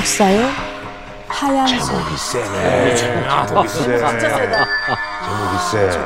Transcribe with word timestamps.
기숙사의 0.00 0.40
하얀 1.28 1.66
손. 1.68 1.78
제목이 1.78 2.16
세네. 2.16 2.96
제목이 2.96 3.68
세. 3.68 3.82
진짜 3.84 4.08
세다. 4.08 4.66
제목이 5.26 5.56
세. 5.70 5.98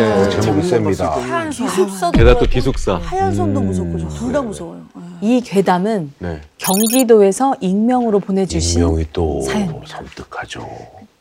어, 0.00 0.40
제목이 0.40 0.68
셉니다. 0.68 1.10
하얀 1.10 1.50
손. 1.50 1.66
기숙사도 1.66 2.12
게다가 2.12 2.38
또 2.38 2.46
기숙사. 2.46 2.94
하얀 3.02 3.34
손도 3.34 3.60
무섭고 3.60 3.98
둘다 4.14 4.42
무서워요. 4.42 4.82
이 5.20 5.40
괴담은 5.40 6.12
네. 6.18 6.40
경기도에서 6.58 7.56
익명으로 7.60 8.20
보내주신 8.20 8.82
익명이 8.82 9.06
또 9.12 9.42
사연입니다. 9.42 9.86
섬뜩하죠. 9.96 10.68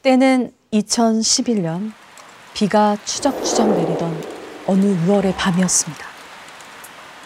때는 0.04 0.52
2011년 0.72 1.92
비가 2.54 2.96
추적추적 3.06 3.70
내리던 3.76 4.24
어느 4.68 4.86
6월의 5.08 5.36
밤이었습니다. 5.36 6.06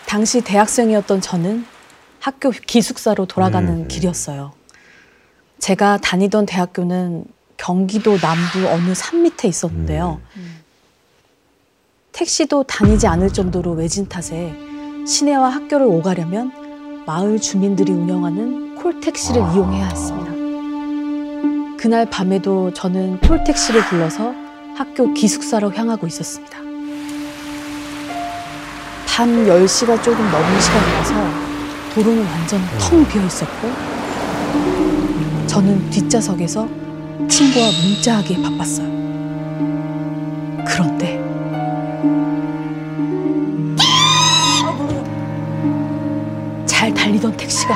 당시 0.06 0.40
대학생이었던 0.42 1.20
저는 1.22 1.73
학교 2.24 2.52
기숙사로 2.52 3.26
돌아가는 3.26 3.70
음. 3.70 3.88
길이었어요. 3.90 4.54
제가 5.60 5.98
다니던 5.98 6.46
대학교는 6.46 7.26
경기도 7.58 8.18
남부 8.18 8.66
어느 8.70 8.96
산 8.96 9.24
밑에 9.24 9.50
있었는데요. 9.50 10.22
택시도 12.14 12.64
다니지 12.64 13.08
않을 13.08 13.34
정도로 13.34 13.72
외진 13.72 14.08
탓에 14.08 14.56
시내와 15.06 15.50
학교를 15.50 15.86
오가려면 15.86 17.04
마을 17.06 17.42
주민들이 17.42 17.92
운영하는 17.92 18.76
콜택시를 18.76 19.42
아. 19.42 19.54
이용해야 19.54 19.88
했습니다. 19.88 20.32
그날 21.76 22.10
밤에도 22.10 22.72
저는 22.74 23.20
콜택시를 23.20 23.84
불러서 23.88 24.34
학교 24.78 25.14
기숙사로 25.14 25.74
향하고 25.74 26.08
있었습니다. 26.08 26.58
밤 29.06 29.28
10시가 29.46 30.02
조금 30.02 30.24
넘은 30.32 30.62
시간이라서 30.62 31.53
도로는 31.94 32.26
완전 32.26 32.60
텅 32.80 33.06
비어 33.08 33.24
있었고 33.26 33.72
저는 35.48 35.90
뒷좌석에서 35.92 36.68
친구와 37.30 37.68
문자하기에 37.84 38.42
바빴어요. 38.42 38.88
그런데 40.66 41.22
잘 46.66 46.94
달리던 46.94 47.38
택시가 47.38 47.76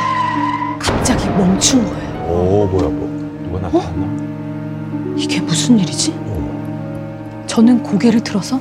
갑자기 0.79 1.27
멈춘 1.29 1.85
거예요. 1.85 2.25
오 2.27 2.67
뭐야 2.67 2.89
뭐 2.89 3.07
누가 3.43 3.59
나타났나? 3.59 5.15
이게 5.15 5.39
무슨 5.41 5.77
일이지? 5.79 6.13
어. 6.25 7.43
저는 7.47 7.83
고개를 7.83 8.21
들어서 8.21 8.59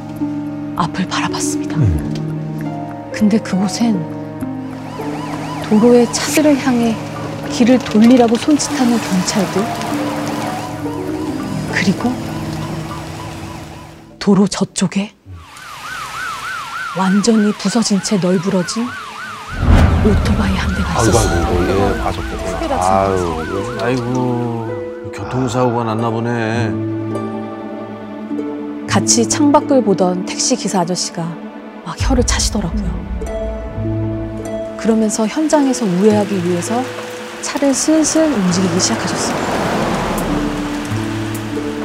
앞을 0.77 1.09
바라봤습니다. 1.09 1.77
음. 1.77 3.11
근데 3.13 3.39
그곳엔 3.39 4.16
도로의 5.69 6.13
차들을 6.13 6.57
향해 6.59 6.97
길을 7.51 7.79
돌리라고 7.79 8.37
손짓하는 8.37 8.99
경찰들 8.99 9.63
그리고 11.73 12.13
도로 14.19 14.47
저쪽에 14.47 15.13
완전히 16.97 17.53
부서진 17.53 18.03
채 18.03 18.17
널브러진 18.17 18.87
오토바이 20.05 20.55
한 20.55 20.75
대가 20.75 20.99
아이고 21.01 21.11
있었어요. 21.11 21.47
아이고 21.47 21.69
예 21.69 21.99
가셨겠구나. 21.99 22.77
아유 22.81 23.79
아이고 23.83 25.13
교통사고가 25.15 25.85
났나 25.85 26.11
보네. 26.11 26.71
같이 28.89 29.29
창밖을 29.29 29.83
보던 29.85 30.27
택시 30.27 30.55
기사 30.57 30.81
아저씨가 30.81 31.23
막 31.85 31.97
혀를 31.99 32.25
차시더라고요. 32.25 33.16
그러면서 34.77 35.27
현장에서 35.27 35.85
우회하기 35.85 36.45
위해서 36.45 36.83
차를 37.43 37.73
슬슬 37.75 38.25
움직이기 38.25 38.81
시작하셨어요. 38.81 39.37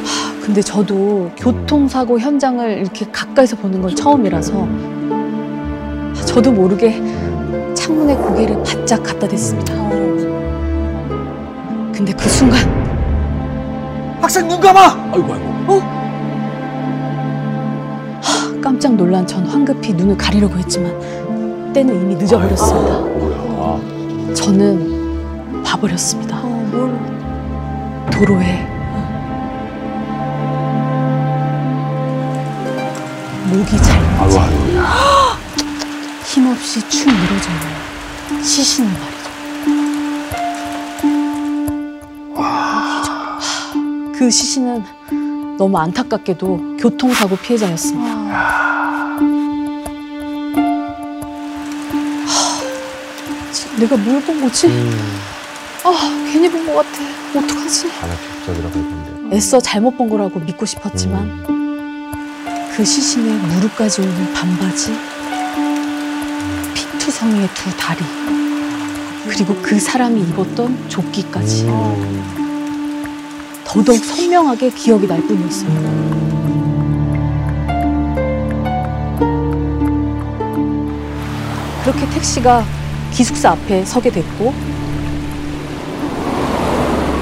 하, 0.04 0.40
근데 0.40 0.60
저도 0.60 1.30
교통사고 1.36 2.18
현장을 2.18 2.78
이렇게 2.78 3.06
가까이서 3.10 3.56
보는 3.56 3.80
건 3.82 3.94
처음이라서 3.94 4.68
저도 6.26 6.52
모르게 6.52 7.02
창문에 7.74 8.14
고개를 8.16 8.62
바짝 8.62 9.02
갖다 9.02 9.26
댔습니다. 9.28 9.74
근데 11.92 12.12
그 12.12 12.28
순간 12.28 12.60
학생 14.20 14.46
눈 14.48 14.60
감아. 14.60 15.10
아이고 15.12 15.34
아이고. 15.34 16.02
깜짝 18.62 18.94
놀란 18.94 19.26
전 19.26 19.44
황급히 19.44 19.92
눈을 19.92 20.16
가리려고 20.16 20.56
했지만 20.56 20.92
때는 21.72 22.00
이미 22.02 22.14
늦어버렸습니다. 22.16 22.98
뭐야? 23.00 24.34
저는 24.34 25.62
봐버렸습니다. 25.64 26.40
도로에 28.10 28.66
목이. 33.50 33.76
야. 34.76 35.38
힘없이 36.24 36.80
축 36.88 37.08
늘어져 37.08 37.50
있는 37.50 38.42
시신을 38.42 38.90
말이죠. 38.90 39.22
그 44.18 44.30
시신은 44.30 44.84
너무 45.58 45.76
안타깝게도 45.78 46.76
교통사고 46.78 47.36
피해자였습니다. 47.36 48.08
하, 48.08 48.71
내가 53.82 53.96
뭘 53.96 54.20
본 54.20 54.40
거지? 54.40 54.68
아, 55.84 56.28
괜히 56.32 56.48
본것 56.48 56.72
같아. 56.76 56.98
어떡하지? 57.36 57.88
하나 57.88 58.14
기숙사들어갈 58.14 58.70
건데. 58.72 59.36
애써 59.36 59.60
잘못 59.60 59.96
본 59.98 60.08
거라고 60.08 60.38
믿고 60.38 60.64
싶었지만 60.66 61.44
그 62.76 62.84
시신의 62.84 63.34
무릎까지 63.34 64.02
오는 64.02 64.32
반바지, 64.34 64.92
피투성이의 66.74 67.48
두 67.54 67.76
다리, 67.76 68.04
그리고 69.28 69.56
그 69.60 69.80
사람이 69.80 70.20
입었던 70.20 70.88
조끼까지 70.88 71.66
더더욱 73.64 73.98
선명하게 74.04 74.70
기억이 74.70 75.08
날 75.08 75.20
뿐이었어요. 75.26 76.12
그렇게 81.82 82.08
택시가 82.10 82.64
기숙사 83.12 83.50
앞에 83.52 83.84
서게 83.84 84.10
됐고 84.10 84.52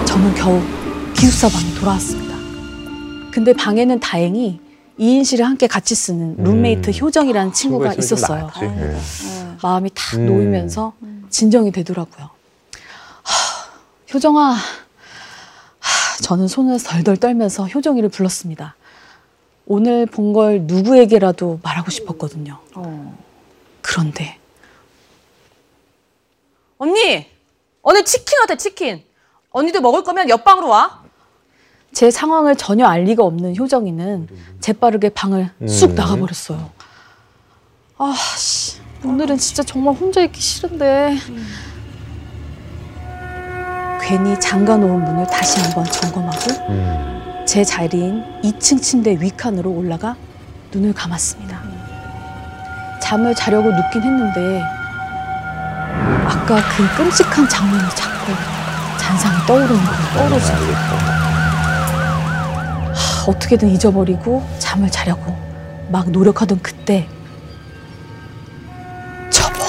저는 0.07 0.35
겨우 0.35 0.61
기숙사 1.15 1.49
방에 1.49 1.75
돌아왔습니다. 1.75 2.35
근데 3.31 3.53
방에는 3.53 4.01
다행히 4.01 4.61
2인실을 4.99 5.43
함께 5.43 5.67
같이 5.67 5.95
쓰는 5.95 6.37
룸메이트 6.43 6.91
효정이라는 6.91 7.53
친구가 7.53 7.95
친구가 7.95 8.03
있었어요. 8.03 8.47
낫지. 8.47 8.65
예. 8.65 8.97
마음이 9.63 9.91
탁 9.95 10.19
음. 10.19 10.27
놓이면서 10.27 10.93
진정이 11.31 11.71
되더라고요. 11.73 12.29
하, 13.23 13.35
효정아, 14.13 14.41
하, 14.51 16.17
저는 16.23 16.49
손을 16.49 16.79
덜덜 16.83 17.17
떨면서 17.17 17.67
효정이를 17.67 18.09
불렀습니다. 18.09 18.75
오늘 19.67 20.07
본 20.07 20.33
걸 20.33 20.63
누구에게라도 20.63 21.61
말하고 21.63 21.91
싶었거든요. 21.91 22.59
그런데 23.81 24.39
언니, 26.81 27.27
오늘 27.83 28.07
치킨 28.07 28.39
어때 28.43 28.57
치킨? 28.57 29.05
언니도 29.51 29.83
먹을 29.83 30.03
거면 30.03 30.31
옆방으로 30.31 30.67
와. 30.69 31.03
제 31.93 32.11
상황을 32.11 32.57
전혀 32.57 32.87
알 32.87 33.05
리가 33.05 33.23
없는 33.23 33.55
효정이는 33.55 34.29
재빠르게 34.61 35.11
방을 35.11 35.51
쑥 35.69 35.91
음. 35.91 35.95
나가버렸어요. 35.95 36.71
아, 37.99 38.15
씨. 38.39 38.81
오늘은 39.05 39.37
진짜 39.37 39.63
정말 39.63 39.95
혼자 39.95 40.23
있기 40.23 40.41
싫은데. 40.41 41.19
괜히 44.01 44.41
잠가 44.41 44.79
놓은 44.79 45.05
문을 45.05 45.27
다시 45.27 45.61
한번 45.61 45.85
점검하고 45.85 46.51
음. 46.71 47.45
제 47.47 47.63
자리인 47.63 48.25
2층 48.43 48.81
침대 48.81 49.19
위칸으로 49.21 49.71
올라가 49.71 50.17
눈을 50.73 50.95
감았습니다. 50.95 51.63
잠을 53.03 53.35
자려고 53.35 53.71
눕긴 53.71 54.03
했는데 54.03 54.80
아까 56.51 56.61
그 56.77 56.97
끔찍한 56.97 57.49
장면이 57.49 57.89
자꾸 57.95 58.33
잔상이 58.99 59.47
떠오르는 59.47 59.69
거예요. 59.69 60.13
떠오르지. 60.17 60.51
알겠다. 60.51 61.21
어떻게든 63.29 63.69
잊어버리고 63.69 64.45
잠을 64.59 64.91
자려고 64.91 65.37
막 65.93 66.11
노력하던 66.11 66.59
그때 66.61 67.07
처복 69.31 69.61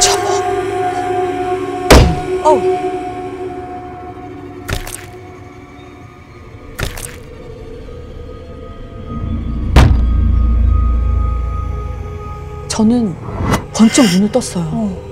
처복 0.00 0.42
어우 2.44 2.82
저는 12.68 13.14
번쩍 13.74 14.06
눈을 14.06 14.32
떴어요 14.32 15.11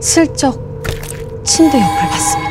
슬쩍 0.00 0.58
침대 1.44 1.78
옆을 1.78 2.08
봤습니다. 2.08 2.50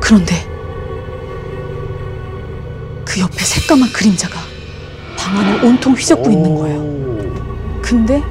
그런데 0.00 0.34
그 3.04 3.20
옆에 3.20 3.44
새까만 3.44 3.88
그림자가 3.92 4.38
방 5.16 5.36
안을 5.38 5.64
온통 5.64 5.94
휘젓고 5.94 6.30
있는 6.30 6.54
거예요. 6.56 6.80
근데 7.80 8.22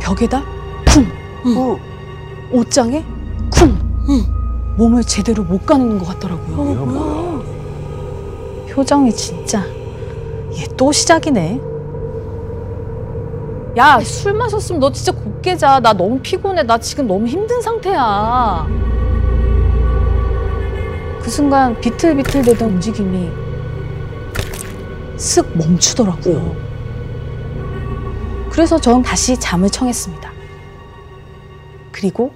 벽에다 0.00 0.42
쿵, 0.86 1.56
어. 1.56 1.78
옷장에 2.52 3.04
쿵, 3.50 3.76
몸을 4.76 5.04
제대로 5.04 5.42
못 5.42 5.64
가누는 5.64 5.98
것 5.98 6.06
같더라고요. 6.08 6.72
이거 6.72 6.84
뭐야? 6.84 7.42
표정이 8.74 9.14
진짜 9.14 9.64
얘 10.60 10.66
또 10.76 10.92
시작이네. 10.92 11.60
야, 13.76 14.00
술 14.00 14.34
마셨으면 14.34 14.80
너 14.80 14.90
진짜 14.92 15.12
곱게 15.12 15.56
자. 15.56 15.78
나 15.80 15.92
너무 15.92 16.18
피곤해. 16.20 16.62
나 16.64 16.78
지금 16.78 17.06
너무 17.06 17.26
힘든 17.26 17.60
상태야. 17.62 18.66
그 21.22 21.30
순간 21.30 21.78
비틀비틀대던 21.80 22.68
움직임이 22.68 23.30
쓱 25.16 25.56
멈추더라고요. 25.56 26.56
그래서 28.50 28.80
전 28.80 29.02
다시 29.02 29.38
잠을 29.38 29.70
청했습니다. 29.70 30.30
그리고 31.92 32.32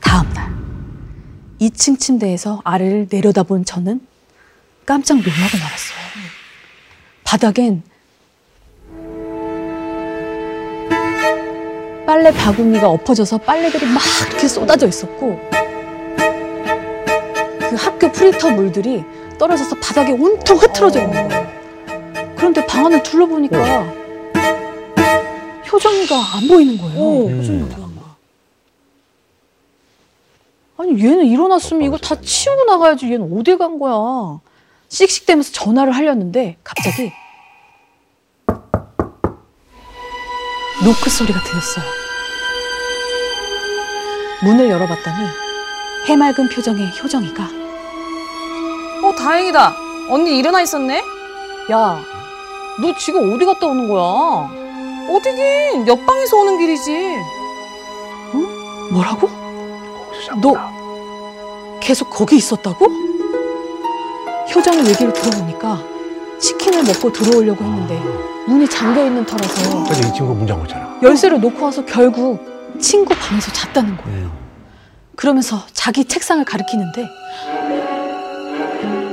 다음 0.00 0.28
날 0.34 0.52
2층 1.60 1.98
침대에서 1.98 2.60
아래를 2.62 3.08
내려다본 3.10 3.64
저는 3.64 4.00
깜짝 4.86 5.16
놀라고 5.16 5.58
말았어요. 5.58 5.97
바닥엔 7.28 7.82
빨래 12.06 12.32
바구니가 12.32 12.88
엎어져서 12.88 13.36
빨래들이 13.36 13.84
막 13.84 14.02
이렇게 14.30 14.48
쏟아져 14.48 14.88
있었고 14.88 15.38
그 17.68 17.76
학교 17.76 18.10
프리터 18.10 18.50
물들이 18.50 19.04
떨어져서 19.38 19.76
바닥에 19.76 20.12
온통 20.12 20.56
흐트러져 20.56 21.02
있는 21.02 21.28
거예요. 21.28 21.52
그런데 22.34 22.64
방 22.64 22.86
안을 22.86 23.02
둘러보니까 23.02 23.82
효정이가 25.70 26.16
안 26.16 26.48
보이는 26.48 26.78
거예요. 26.78 27.26
음. 27.26 27.40
효정이가 27.40 27.66
어디 27.66 27.74
간 27.74 27.94
거야? 27.94 28.16
아니 30.78 31.04
얘는 31.04 31.26
일어났으면 31.26 31.82
이거 31.82 31.98
다 31.98 32.18
치우고 32.18 32.64
나가야지 32.64 33.12
얘는 33.12 33.30
어디 33.38 33.58
간 33.58 33.78
거야? 33.78 34.40
씩씩대면서 34.88 35.52
전화를 35.52 35.92
하려는데 35.92 36.56
갑자기 36.64 37.12
노크 40.88 41.10
소리가 41.10 41.42
들렸어요. 41.42 41.84
문을 44.42 44.70
열어봤더니 44.70 45.16
해맑은 46.06 46.48
표정의 46.48 46.90
효정이가 46.98 47.42
어, 49.04 49.14
다행이다. 49.14 49.76
언니 50.08 50.38
일어나 50.38 50.62
있었네? 50.62 51.04
야, 51.70 52.00
너 52.80 52.94
지금 52.96 53.34
어디 53.34 53.44
갔다 53.44 53.66
오는 53.66 53.86
거야? 53.86 54.48
어디긴 55.14 55.86
옆방에서 55.86 56.36
오는 56.38 56.58
길이지. 56.58 57.16
뭐라고? 58.90 59.28
거기서 59.28 60.36
너-. 60.40 61.78
계속 61.80 62.08
거기 62.08 62.36
있었다고? 62.36 62.86
효정이 64.54 64.88
얘기를 64.88 65.12
들어보니까 65.12 65.97
치킨을 66.38 66.84
먹고 66.84 67.12
들어오려고 67.12 67.64
했는데 67.64 68.00
문이 68.46 68.68
잠겨 68.68 69.04
있는 69.04 69.24
터라서 69.26 69.84
그래서 69.84 70.08
이 70.08 70.14
친구 70.14 70.34
문 70.34 70.46
잠궜잖아. 70.46 71.02
열쇠를 71.02 71.40
놓고 71.40 71.64
와서 71.64 71.84
결국 71.84 72.38
친구 72.80 73.14
방에서 73.14 73.52
잤다는 73.52 73.96
거예요. 73.96 74.30
그러면서 75.16 75.62
자기 75.72 76.04
책상을 76.04 76.44
가리키는데 76.44 77.06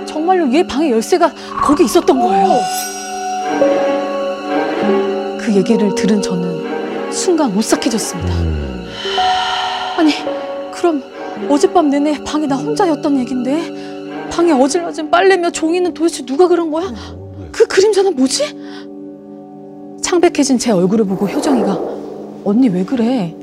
정말로 0.06 0.51
얘 0.54 0.66
방에 0.66 0.92
열쇠가 0.92 1.31
거기 1.63 1.83
있었던 1.86 2.19
거예요. 2.19 2.60
그 5.39 5.54
얘기를 5.54 5.94
들은 5.95 6.22
저는 6.22 7.12
순간 7.12 7.56
오싹해졌습니다. 7.56 8.33
음. 8.33 8.86
아니, 9.98 10.13
그럼 10.72 11.04
어젯밤 11.50 11.89
내내 11.89 12.24
방에 12.24 12.48
나 12.48 12.56
혼자였던 12.56 13.18
얘긴데 13.19 13.85
방에 14.36 14.52
어질러진 14.52 15.10
빨래며 15.10 15.50
종이는 15.50 15.94
도대체 15.94 16.26
누가 16.26 16.50
그런 16.50 16.70
거야? 16.70 16.94
그 17.54 17.66
그림자는 17.68 18.18
뭐지? 18.18 20.02
창백해진 20.02 20.58
제 20.58 20.72
얼굴을 20.72 21.06
보고 21.06 21.26
효정이가 21.26 21.80
언니 22.44 22.68
왜 22.68 22.84
그래? 22.84 23.34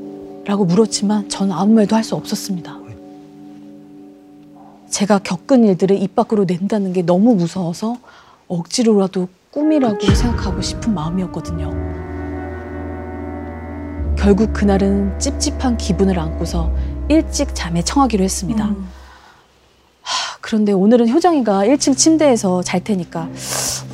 라고 0.44 0.66
물었지만 0.66 1.30
저는 1.30 1.54
아무 1.54 1.72
말도 1.72 1.96
할 1.96 2.04
수 2.04 2.14
없었습니다. 2.14 2.78
제가 4.90 5.20
겪은 5.20 5.64
일들을 5.64 5.96
입 5.96 6.14
밖으로 6.14 6.44
낸다는 6.44 6.92
게 6.92 7.00
너무 7.00 7.34
무서워서 7.34 7.96
억지로라도 8.48 9.28
꿈이라고 9.50 10.14
생각하고 10.14 10.60
싶은 10.60 10.92
마음이었거든요. 10.92 11.70
결국 14.18 14.52
그날은 14.52 15.18
찝찝한 15.18 15.78
기분을 15.78 16.18
안고서 16.18 16.70
일찍 17.08 17.54
잠에 17.54 17.82
청하기로 17.82 18.22
했습니다. 18.22 18.66
음. 18.66 18.86
하, 20.42 20.52
그런데 20.52 20.72
오늘은 20.72 21.08
효정이가 21.08 21.64
1층 21.66 21.96
침대에서 21.96 22.62
잘 22.62 22.82
테니까 22.82 23.28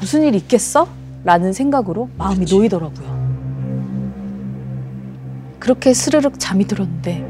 무슨 0.01 0.23
일 0.25 0.35
있겠어? 0.35 0.89
라는 1.23 1.53
생각으로 1.53 2.09
마음이 2.17 2.47
놓이더라고요. 2.51 3.19
그렇게 5.59 5.93
스르륵 5.93 6.41
잠이 6.41 6.67
들었는데 6.67 7.27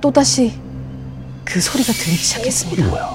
또다시 0.00 0.54
그 1.44 1.60
소리가 1.60 1.92
들리기 1.92 2.16
시작했습니다. 2.16 2.86
뭐야? 2.88 3.14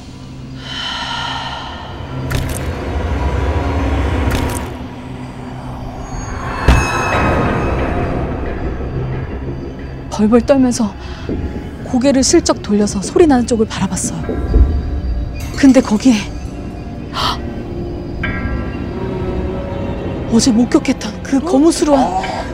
벌벌 10.12 10.42
떨면서 10.42 10.94
고개를 11.86 12.24
슬쩍 12.24 12.62
돌려서 12.62 13.02
소리 13.02 13.28
나는 13.28 13.46
쪽을 13.48 13.68
바라봤어요. 13.68 14.77
근데 15.58 15.82
거기에 15.82 16.14
헉! 17.12 17.42
어제 20.32 20.52
목격했던 20.52 21.24
그 21.24 21.40
거무스러운 21.40 22.00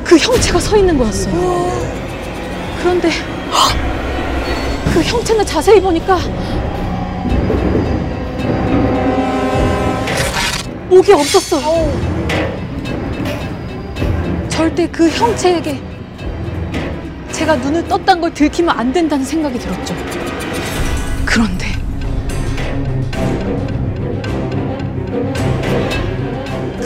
그 0.06 0.18
형체가 0.18 0.58
서 0.58 0.78
있는 0.78 0.98
거였어요. 0.98 1.34
그런데 2.80 3.10
헉! 3.10 4.94
그 4.94 5.02
형체는 5.02 5.46
자세히 5.46 5.82
보니까 5.82 6.18
목이 10.90 11.12
없었어요. 11.12 11.92
절대 14.48 14.88
그 14.88 15.10
형체에게 15.10 15.78
제가 17.34 17.58
눈을 17.58 17.86
떴단 17.90 18.22
걸 18.22 18.34
들키면 18.34 18.80
안 18.80 18.94
된다는 18.94 19.26
생각이 19.26 19.60
들었죠. 19.60 19.94
그런데 21.26 21.73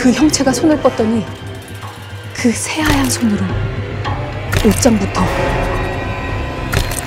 그 0.07 0.13
형체가 0.13 0.53
손을 0.53 0.79
뻗더니 0.81 1.25
그 2.33 2.49
새하얀 2.49 3.09
손으로 3.09 3.43
옷장부터 4.65 5.21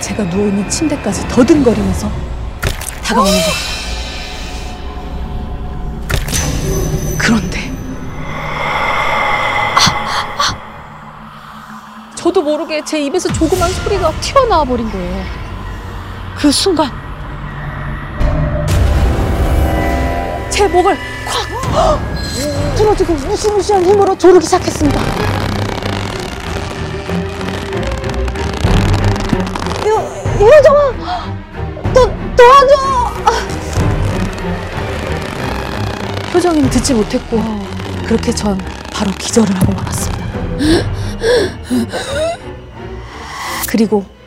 제가 0.00 0.24
누워있는 0.24 0.68
침대까지 0.68 1.26
더듬거리면서 1.28 2.12
다가오는 3.02 3.32
거예요. 3.32 3.54
그런데 7.16 7.72
저도 12.14 12.42
모르게 12.42 12.84
제 12.84 13.00
입에서 13.00 13.32
조그만 13.32 13.72
소리가 13.72 14.12
튀어나와 14.20 14.62
버린 14.62 14.92
거예요. 14.92 15.24
그 16.36 16.52
순간 16.52 16.90
제 20.50 20.68
목을 20.68 20.98
콱 21.24 22.09
들어주고 22.76 23.12
무시무시한 23.14 23.84
힘으로 23.84 24.16
조르기 24.16 24.44
시작했습니다. 24.46 25.00
유, 29.86 30.44
유정아! 30.44 30.92
도, 31.92 32.10
도와줘! 32.36 32.74
효정이는 36.34 36.70
듣지 36.70 36.94
못했고 36.94 37.42
그렇게 38.06 38.32
전 38.32 38.58
바로 38.92 39.10
기절을 39.12 39.54
하고 39.56 39.72
말았습니다. 39.72 40.26
그리고 43.68 44.04
하, 44.04 44.19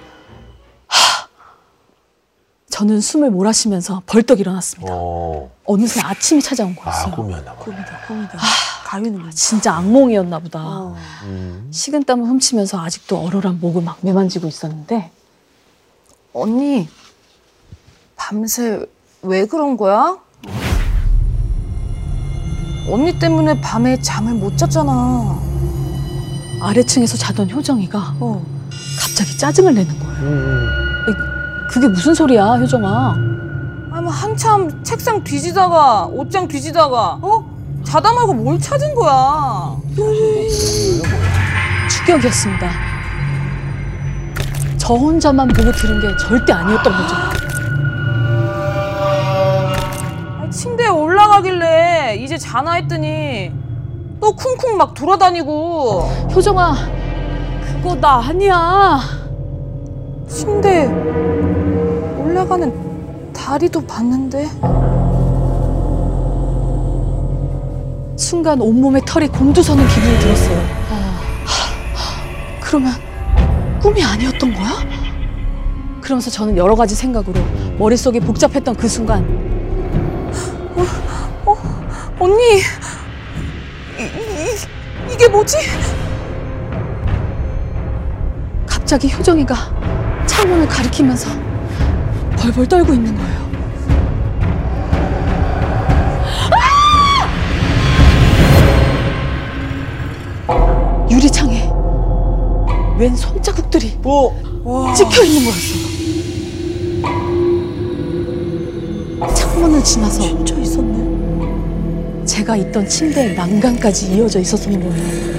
저는 2.73 3.01
숨을 3.01 3.29
몰아쉬면서 3.29 4.01
벌떡 4.07 4.39
일어났습니다. 4.39 4.91
어. 4.95 5.47
어느새 5.63 6.01
아침이 6.01 6.41
찾아온 6.41 6.75
아, 6.79 6.81
거였어요. 6.81 7.13
꿈이었나 7.13 7.53
봐. 7.53 7.63
꿈이다, 7.63 7.99
꿈이다. 8.07 8.35
아, 8.35 8.83
가위는 8.85 9.29
진짜 9.29 9.75
악몽이었나 9.75 10.39
보다. 10.39 10.59
어. 10.59 10.95
음. 11.21 11.67
식은땀을 11.69 12.25
훔치면서 12.25 12.81
아직도 12.81 13.19
얼얼한 13.19 13.59
목을 13.59 13.83
막 13.83 13.99
매만지고 14.01 14.47
있었는데 14.47 15.11
언니, 16.33 16.89
밤새 18.15 18.83
왜 19.21 19.45
그런 19.45 19.77
거야? 19.77 20.17
언니 22.89 23.19
때문에 23.19 23.61
밤에 23.61 24.01
잠을 24.01 24.33
못 24.33 24.57
잤잖아. 24.57 25.39
아래층에서 26.59 27.17
자던 27.17 27.51
효정이가 27.51 28.15
어. 28.19 28.43
갑자기 28.99 29.37
짜증을 29.37 29.75
내는 29.75 29.99
거예요. 29.99 30.17
음. 30.23 30.82
그게 31.73 31.87
무슨 31.87 32.13
소리야, 32.13 32.57
효정아? 32.57 33.15
아니, 33.91 34.03
뭐 34.03 34.11
한참 34.11 34.83
책상 34.83 35.23
뒤지다가, 35.23 36.05
옷장 36.05 36.47
뒤지다가, 36.47 37.17
어? 37.19 37.43
자다 37.83 38.13
말고 38.13 38.33
뭘 38.35 38.59
찾은 38.59 38.93
거야? 38.93 39.75
충격이었습니다. 41.89 42.69
저 44.77 44.93
혼자만 44.93 45.47
보고 45.47 45.71
들은 45.71 45.99
게 45.99 46.15
절대 46.17 46.53
아니었던 46.53 46.93
거죠. 46.93 47.15
아니, 50.41 50.51
침대에 50.51 50.89
올라가길래 50.89 52.17
이제 52.19 52.37
자나 52.37 52.73
했더니 52.73 53.51
또 54.21 54.35
쿵쿵 54.35 54.77
막 54.77 54.93
돌아다니고 54.93 56.01
효정아, 56.35 56.75
그거 57.81 57.95
나 57.95 58.19
아니야. 58.19 59.22
침대에 60.33 60.87
올라가는 62.17 62.73
다리도 63.33 63.85
봤는데 63.85 64.49
순간 68.17 68.59
온몸에 68.59 68.99
털이 69.05 69.27
곤두서는 69.27 69.87
기분이 69.87 70.19
들었어요. 70.19 70.57
하, 71.45 72.59
그러면 72.59 72.93
꿈이 73.79 74.03
아니었던 74.03 74.53
거야? 74.53 74.69
그러면서 76.01 76.31
저는 76.31 76.57
여러 76.57 76.73
가지 76.75 76.95
생각으로 76.95 77.39
머릿속이 77.77 78.19
복잡했던 78.19 78.75
그 78.75 78.87
순간 78.87 79.23
언니 82.19 82.57
이, 82.57 84.01
이, 84.01 85.13
이게 85.13 85.27
뭐지? 85.27 85.57
갑자기 88.65 89.11
효정이가 89.13 89.82
창문을 90.25 90.67
가리키면서 90.67 91.29
벌벌 92.37 92.67
떨고 92.67 92.93
있는 92.93 93.15
거예요. 93.15 93.43
아! 100.47 101.07
유리창에 101.09 101.69
웬 102.97 103.15
손자국들이 103.15 103.97
찍혀 104.95 105.23
있는 105.23 105.43
거였어요. 105.45 105.93
창문을 109.33 109.83
지나서 109.83 110.21
진짜 110.21 110.55
있었네. 110.55 111.03
제가 112.25 112.55
있던 112.57 112.87
침대의 112.87 113.35
난간까지 113.35 114.15
이어져 114.15 114.39
있었던 114.39 114.79
거예요. 114.79 115.33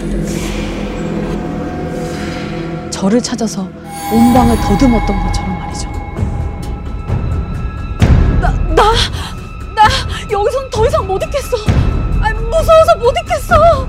저를 2.90 3.20
찾아서 3.22 3.68
온 4.12 4.32
방을 4.32 4.56
더듬었던 4.56 5.26
것처럼 5.26 5.58
말이죠. 5.58 5.88
나, 8.40 8.50
나, 8.50 8.82
나 9.74 9.88
여기선 10.30 10.70
더 10.70 10.86
이상 10.86 11.06
못 11.06 11.22
있겠어. 11.24 11.56
아, 12.20 12.30
무서워서 12.32 12.96
못 12.98 13.14
있겠어. 13.22 13.88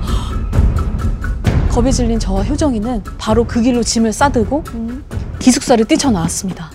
겁에 1.70 1.90
질린 1.90 2.18
저와 2.18 2.42
효정이는 2.42 3.02
바로 3.18 3.44
그 3.44 3.60
길로 3.60 3.82
짐을 3.82 4.12
싸들고 4.12 4.64
기숙사를 5.38 5.84
뛰쳐나왔습니다. 5.84 6.70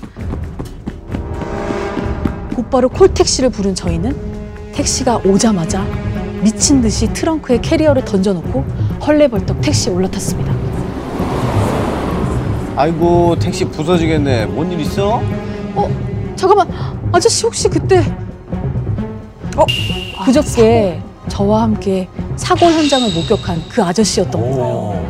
곧바로 2.55 2.87
콜택시를 2.89 3.49
부른 3.49 3.73
저희는 3.73 4.71
택시가 4.73 5.17
오자마자 5.25 5.83
미친 6.43 6.81
듯이 6.81 7.11
트렁크에 7.11 7.59
캐리어를 7.61 8.05
던져놓고 8.05 8.63
헐레벌떡 9.05 9.61
택시에 9.61 9.91
올라탔습니다. 9.91 10.60
아이고 12.81 13.35
택시 13.37 13.63
부서지겠네. 13.65 14.47
뭔 14.47 14.71
일 14.71 14.79
있어? 14.79 15.21
어, 15.75 16.33
잠깐만. 16.35 16.67
아저씨 17.13 17.45
혹시 17.45 17.67
그때 17.69 17.99
어, 19.55 19.65
그저께 20.25 20.99
저와 21.29 21.61
함께 21.63 22.07
사고 22.37 22.65
현장을 22.65 23.13
목격한 23.13 23.61
그 23.69 23.83
아저씨였던 23.83 24.41
거예요. 24.41 24.63
오. 24.63 25.05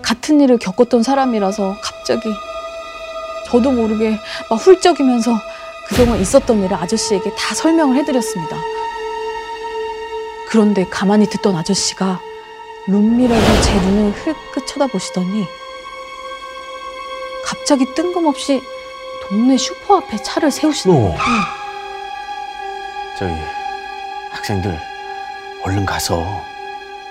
같은 0.00 0.40
일을 0.40 0.56
겪었던 0.56 1.02
사람이라서 1.02 1.76
갑자기 1.82 2.30
저도 3.46 3.70
모르게 3.70 4.16
막 4.48 4.56
훌쩍이면서 4.56 5.32
그동안 5.88 6.18
있었던 6.18 6.64
일을 6.64 6.74
아저씨에게 6.76 7.34
다 7.34 7.54
설명을 7.54 7.96
해드렸습니다. 7.96 8.56
그런데 10.48 10.86
가만히 10.88 11.26
듣던 11.26 11.54
아저씨가 11.56 12.20
룸미러로 12.86 13.40
제 13.62 13.74
눈을 13.74 14.12
흘끗 14.12 14.66
쳐다보시더니 14.66 15.44
갑자기 17.52 17.84
뜬금없이 17.94 18.62
동네 19.28 19.58
슈퍼 19.58 19.98
앞에 19.98 20.16
차를 20.22 20.50
세우시는 20.50 20.96
너. 20.96 21.02
거예요. 21.02 21.18
저기 23.18 23.32
학생들 24.30 24.78
얼른 25.62 25.84
가서 25.84 26.24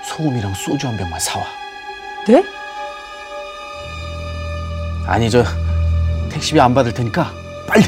소금이랑 0.03 0.55
소주 0.55 0.87
한 0.87 0.97
병만 0.97 1.19
사와. 1.19 1.45
네? 2.27 2.43
아니 5.05 5.29
저 5.29 5.43
택시비 6.31 6.59
안 6.59 6.73
받을 6.73 6.91
테니까 6.91 7.31
빨리 7.67 7.83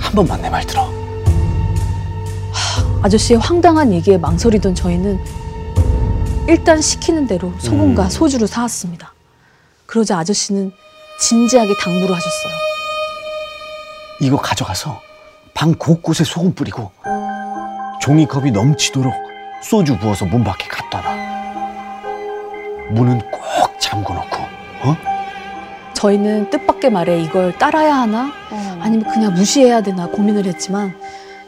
한 0.00 0.12
번만 0.14 0.40
내 0.40 0.48
말 0.48 0.66
들어. 0.66 0.90
아저씨의 3.02 3.38
황당한 3.40 3.92
얘기에 3.92 4.16
망설이던 4.16 4.74
저희는 4.74 5.22
일단 6.48 6.80
시키는 6.80 7.26
대로 7.26 7.52
소금과 7.58 8.04
음. 8.04 8.08
소주를 8.10 8.46
사왔습니다. 8.48 9.12
그러자 9.86 10.18
아저씨는 10.18 10.72
진지하게 11.18 11.74
당부를 11.76 12.14
하셨어요. 12.14 12.52
이거 14.20 14.36
가져가서 14.36 15.00
방 15.54 15.74
곳곳에 15.74 16.24
소금 16.24 16.54
뿌리고 16.54 16.90
종이컵이 18.00 18.50
넘치도록 18.50 19.12
소주 19.62 19.96
부어서 19.98 20.24
문 20.24 20.42
밖에 20.42 20.66
갖다 20.68 21.00
놔. 21.00 21.14
문은 22.90 23.20
꼭 23.30 23.40
잠궈 23.80 24.14
놓고. 24.14 24.36
어? 24.84 24.96
저희는 25.94 26.50
뜻밖의 26.50 26.90
말에 26.90 27.20
이걸 27.22 27.56
따라야 27.58 27.94
하나 27.94 28.32
아니면 28.80 29.04
그냥 29.12 29.34
무시해야 29.34 29.82
되나 29.82 30.06
고민을 30.08 30.46
했지만 30.46 30.98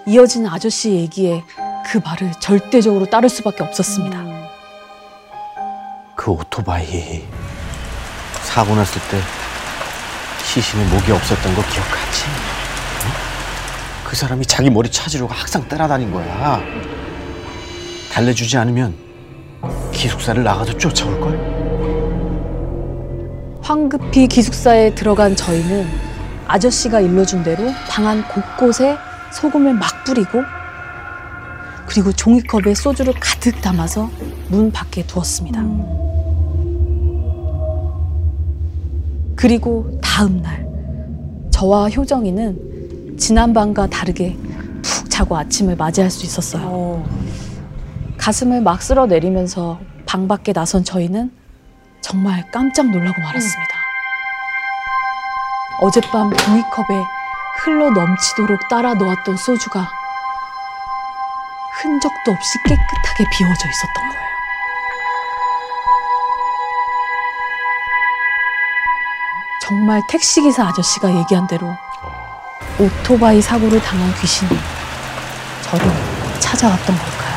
이어지는 0.07 0.49
아저씨 0.49 0.93
얘기에 0.93 1.43
그 1.87 1.99
말을 2.05 2.33
절대적으로 2.39 3.07
따를 3.07 3.29
수밖에 3.29 3.65
없었습니다. 3.65 4.23
그 6.15 6.31
오토바이 6.31 7.25
사고 8.45 8.75
났을 8.77 9.01
때 9.11 9.19
시신에 10.55 10.85
목이 10.85 11.11
없었던 11.11 11.53
거 11.57 11.63
기억하지? 11.63 12.25
어? 12.29 14.09
그 14.09 14.15
사람이 14.15 14.47
자기 14.47 14.71
머리 14.71 14.89
찾으려고 14.89 15.35
항상 15.35 15.67
따라다닌 15.67 16.13
거야. 16.13 16.61
달래주지 18.13 18.57
않으면 18.59 18.95
기숙사를 19.93 20.45
나가서 20.45 20.79
쫓아올걸? 20.79 21.55
황급히 23.63 24.29
기숙사에 24.29 24.95
들어간 24.95 25.35
저희는 25.35 25.89
아저씨가 26.47 27.01
일러준 27.01 27.43
대로 27.43 27.73
방 27.89 28.07
안 28.07 28.23
곳곳에 28.29 28.97
소금을 29.33 29.75
막 29.75 30.05
뿌리고 30.05 30.41
그리고 31.87 32.13
종이컵에 32.13 32.75
소주를 32.75 33.13
가득 33.19 33.61
담아서 33.61 34.09
문 34.49 34.71
밖에 34.71 35.05
두었습니다. 35.05 35.61
그리고 39.45 40.01
다음 40.01 40.41
날 40.41 40.67
저와 41.51 41.91
효정이는 41.91 43.19
지난 43.19 43.53
밤과 43.53 43.89
다르게 43.89 44.39
푹 44.83 45.11
자고 45.11 45.37
아침을 45.37 45.77
맞이할 45.77 46.11
수 46.11 46.25
있었어요. 46.25 47.05
가슴을 48.17 48.63
막 48.63 48.81
쓸어 48.81 49.05
내리면서 49.05 49.79
방 50.07 50.29
밖에 50.29 50.55
나선 50.55 50.83
저희는 50.83 51.31
정말 52.01 52.51
깜짝 52.53 52.91
놀라고 52.91 53.21
말았습니다. 53.21 53.75
어젯밤 55.83 56.35
종이컵에 56.35 57.05
흘러 57.65 57.91
넘치도록 57.91 58.67
따라 58.71 58.95
놓았던 58.95 59.37
소주가 59.37 59.87
흔적도 61.83 62.33
없이 62.33 62.59
깨끗하게 62.67 63.25
비워져 63.37 63.69
있었던 63.69 64.09
거예요. 64.09 64.14
정말 69.85 70.01
택시기사 70.09 70.67
아저씨가 70.69 71.15
얘기한 71.15 71.47
대로 71.47 71.67
오토바이 72.81 73.43
사고를 73.43 73.79
당한 73.83 74.15
귀신이 74.19 74.49
저를 75.63 75.87
찾아왔던 76.41 76.97
걸까요? 76.97 77.35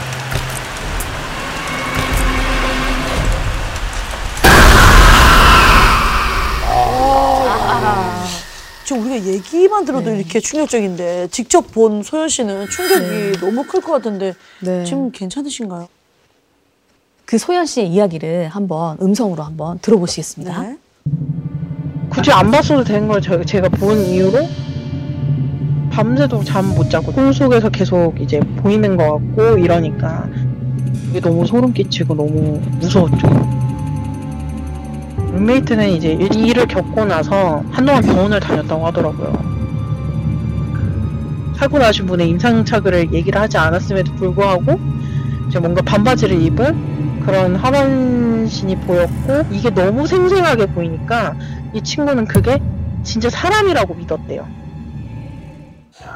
지금 8.85 9.03
우리가 9.03 9.25
얘기만 9.25 9.83
들어도 9.83 10.11
이렇게 10.11 10.39
충격적인데 10.39 11.27
직접 11.31 11.71
본 11.71 12.03
소연 12.03 12.29
씨는 12.29 12.69
충격이 12.69 13.39
너무 13.41 13.65
클 13.65 13.81
것 13.81 13.91
같은데 13.91 14.33
네. 14.61 14.85
지금 14.85 15.11
괜찮으신가요? 15.11 15.89
그 17.25 17.37
소연 17.37 17.65
씨의 17.65 17.89
이야기를 17.89 18.47
한번 18.47 18.97
음성으로 19.01 19.43
한번 19.43 19.79
들어보시겠습니다. 19.79 20.61
네. 20.61 20.77
굳이 22.17 22.31
안 22.31 22.49
봤어도 22.49 22.83
되는 22.83 23.07
걸 23.07 23.21
저- 23.21 23.43
제가 23.43 23.69
본 23.69 23.95
이후로 23.99 24.39
밤새도록 25.91 26.43
잠 26.45 26.73
못 26.73 26.89
자고 26.89 27.11
꿈 27.11 27.31
속에서 27.31 27.69
계속 27.69 28.19
이제 28.19 28.39
보이는 28.39 28.97
것 28.97 29.03
같고 29.35 29.59
이러니까 29.59 30.27
이게 31.11 31.19
너무 31.19 31.45
소름 31.45 31.71
끼치고 31.73 32.15
너무 32.15 32.59
무서웠죠. 32.79 33.27
룸메이트는 35.33 35.89
이제 35.89 36.13
이 36.19 36.25
일을 36.47 36.65
겪고 36.65 37.05
나서 37.05 37.61
한동안 37.69 38.01
병원을 38.01 38.39
다녔다고 38.39 38.87
하더라고요. 38.87 39.33
사고 41.55 41.77
나신 41.77 42.07
분의 42.07 42.29
임상차그를 42.29 43.13
얘기를 43.13 43.39
하지 43.39 43.59
않았음에도 43.59 44.13
불구하고 44.15 44.79
이제 45.49 45.59
뭔가 45.59 45.83
반바지를 45.83 46.41
입은 46.41 47.06
그런 47.27 47.57
하반신이 47.57 48.77
보였고 48.77 49.43
이게 49.51 49.69
너무 49.69 50.07
생생하게 50.07 50.67
보이니까 50.67 51.35
이 51.73 51.83
친구는 51.83 52.25
그게 52.25 52.57
진짜 53.03 53.29
사람이라고 53.29 53.95
믿었대요. 53.95 54.47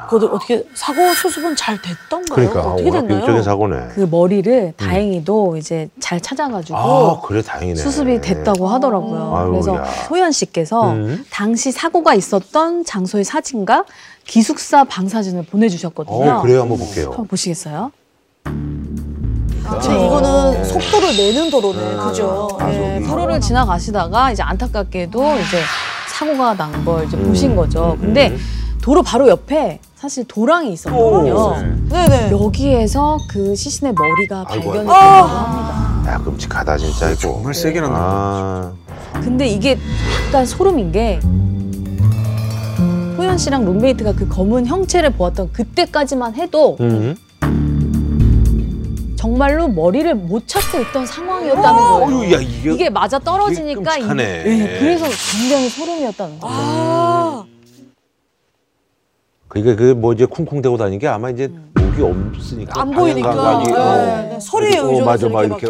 그것도 0.08 0.34
어떻게 0.34 0.64
사고 0.72 1.12
수습은 1.12 1.54
잘 1.54 1.76
됐던가요? 1.82 2.34
그러니까 2.34 2.60
어떻게 2.72 2.90
됐나요? 2.90 3.08
비극적인 3.08 3.42
사고네. 3.42 3.88
그 3.94 4.08
머리를 4.10 4.72
다행히도 4.78 5.58
이제 5.58 5.90
잘 6.00 6.18
찾아가지고 6.18 6.78
아 6.78 7.20
그래 7.20 7.42
다행이네. 7.42 7.78
수습이 7.78 8.22
됐다고 8.22 8.68
하더라고요. 8.68 9.36
아유, 9.36 9.50
그래서 9.50 9.76
야. 9.76 9.84
소연 9.84 10.32
씨께서 10.32 10.92
음. 10.92 11.26
당시 11.30 11.72
사고가 11.72 12.14
있었던 12.14 12.86
장소의 12.86 13.24
사진과 13.24 13.84
기숙사 14.24 14.84
방 14.84 15.08
사진을 15.08 15.44
보내주셨거든요. 15.44 16.30
어 16.38 16.40
그래요 16.40 16.62
한번 16.62 16.78
볼게요. 16.78 17.08
한번 17.08 17.26
보시겠어요? 17.26 17.92
근데 19.68 20.06
이거는 20.06 20.64
속도를 20.64 21.16
내는 21.16 21.50
도로네, 21.50 21.96
그죠? 21.96 22.48
아, 22.60 22.70
예, 22.72 22.94
저기. 22.98 23.06
도로를 23.08 23.40
지나가시다가 23.40 24.32
이제 24.32 24.42
안타깝게도 24.42 25.22
이제 25.38 25.58
사고가 26.18 26.54
난 26.54 26.84
걸 26.84 27.06
이제 27.06 27.16
음. 27.16 27.28
보신 27.28 27.56
거죠. 27.56 27.96
근데 28.00 28.36
도로 28.82 29.02
바로 29.02 29.28
옆에 29.28 29.80
사실 29.96 30.24
도랑이 30.26 30.72
있었거든요. 30.72 31.34
오. 31.34 31.54
네네. 31.88 32.30
여기에서 32.32 33.18
그 33.30 33.54
시신의 33.54 33.94
머리가 33.96 34.44
아이고, 34.48 34.70
발견이 34.72 34.90
아이고. 34.90 34.92
된다고 34.92 35.28
합니다. 35.28 36.12
야 36.12 36.18
끔찍하다 36.18 36.76
진짜 36.78 37.10
이거. 37.10 37.20
정말 37.20 37.54
세게 37.54 37.80
났네. 37.80 37.94
아, 37.96 38.72
근데 39.20 39.46
이게 39.46 39.78
약간 40.26 40.44
소름인 40.44 40.90
게 40.90 41.20
소연 43.16 43.38
씨랑 43.38 43.64
룸메이트가 43.64 44.14
그 44.14 44.26
검은 44.28 44.66
형체를 44.66 45.10
보았던 45.10 45.52
그때까지만 45.52 46.34
해도 46.34 46.76
음. 46.80 47.14
정말로 49.22 49.68
머리를 49.68 50.12
못 50.16 50.48
찾고 50.48 50.80
있던 50.80 51.06
상황이었다는 51.06 51.80
거예요. 51.80 52.22
어유 52.22 52.32
야 52.34 52.40
이게. 52.40 52.72
이게 52.72 52.90
맞아 52.90 53.20
떨어지니까 53.20 53.96
이게 53.96 54.06
끔찍하네. 54.08 54.44
예, 54.46 54.78
그래서 54.80 55.06
굉장히 55.30 55.68
소름이었다는 55.68 56.40
거예요. 56.40 56.56
아, 56.58 57.44
그게 59.46 59.76
그뭐 59.76 60.14
이제 60.14 60.24
쿵쿵대고 60.24 60.76
다니는 60.76 60.98
게 60.98 61.06
아마 61.06 61.30
이제 61.30 61.46
목이 61.74 62.02
없으니까 62.02 62.80
안 62.80 62.90
보이니까. 62.90 63.62
네, 63.64 63.72
어. 63.72 64.28
네, 64.28 64.40
소리에 64.40 64.78
어, 64.78 64.90
의존해서 64.90 65.28
맞아, 65.28 65.44
이렇게. 65.44 65.68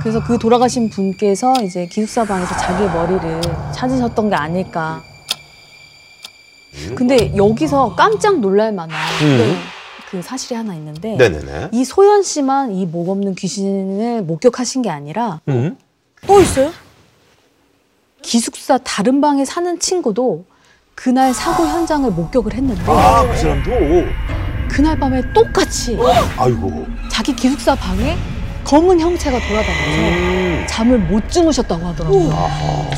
그래서 0.00 0.22
그 0.22 0.38
돌아가신 0.38 0.88
분께서 0.88 1.52
이제 1.64 1.86
기숙사 1.86 2.24
방에서 2.24 2.56
자기 2.58 2.84
머리를 2.84 3.40
찾으셨던 3.72 4.30
게 4.30 4.36
아닐까. 4.36 5.02
근데 6.94 7.36
여기서 7.36 7.96
깜짝 7.96 8.38
놀랄 8.38 8.72
만한 8.72 8.96
음. 9.22 9.79
그 10.10 10.20
사실이 10.22 10.56
하나 10.56 10.74
있는데 10.74 11.16
네네네. 11.16 11.68
이 11.72 11.84
소연 11.84 12.22
씨만 12.24 12.72
이 12.72 12.86
목 12.86 13.08
없는 13.10 13.34
귀신을 13.36 14.22
목격하신 14.22 14.82
게 14.82 14.90
아니라 14.90 15.40
음. 15.48 15.76
또 16.26 16.40
있어요? 16.40 16.72
기숙사 18.22 18.78
다른 18.78 19.20
방에 19.20 19.44
사는 19.44 19.78
친구도 19.78 20.44
그날 20.94 21.32
사고 21.32 21.64
현장을 21.66 22.10
목격을 22.10 22.52
했는데 22.54 22.82
아 22.86 23.24
그 23.30 23.36
사람도. 23.36 23.70
그날 24.68 24.98
밤에 24.98 25.22
똑같이 25.32 25.96
아이고. 26.36 26.86
자기 27.10 27.34
기숙사 27.34 27.74
방에 27.74 28.16
검은 28.64 29.00
형체가 29.00 29.38
돌아다니면서 29.38 30.18
음. 30.18 30.66
잠을 30.68 30.98
못 30.98 31.28
주무셨다고 31.30 31.86
하더라고요. 31.86 32.30
아하. 32.30 32.90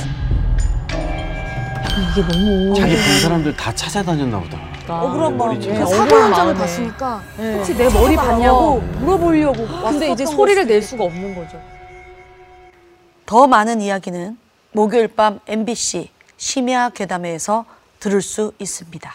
이게 2.10 2.22
너무 2.22 2.74
자기 2.74 2.94
본 2.94 3.20
사람들 3.20 3.56
다 3.56 3.74
찾아다녔나 3.74 4.40
보다. 4.40 4.58
억울한 4.88 5.36
마음에 5.36 5.58
네, 5.58 5.74
그 5.78 5.82
억울한 5.82 5.86
사고 6.08 6.22
현장을 6.22 6.54
마음에. 6.54 6.58
봤으니까 6.58 7.22
혹시 7.56 7.74
내 7.76 7.88
머리 7.88 8.16
봤냐고 8.16 8.80
물어보려고 8.80 9.66
근데 9.66 10.10
이제 10.10 10.26
소리를 10.26 10.66
낼 10.66 10.82
수가 10.82 11.04
없는 11.04 11.34
거죠. 11.34 11.60
더 13.26 13.46
많은 13.46 13.80
이야기는 13.80 14.36
목요일 14.72 15.08
밤 15.08 15.40
MBC 15.46 16.10
심야 16.36 16.90
괴담회에서 16.90 17.64
들을 18.00 18.20
수 18.20 18.52
있습니다. 18.58 19.12